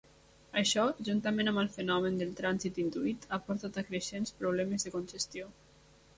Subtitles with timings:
[0.59, 5.55] Això, juntament amb el fenomen del trànsit induït, ha portat a creixents problemes de congestió.